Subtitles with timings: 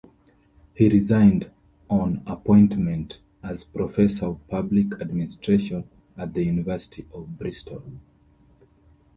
[0.73, 1.51] He resigned
[1.87, 5.83] on appointment as Professor of Public Administration
[6.17, 7.83] at the University of Bristol.